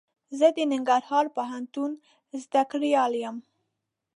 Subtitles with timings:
[0.39, 1.91] زه د ننګرهار پوهنتون
[2.41, 3.37] زده کړيال يم.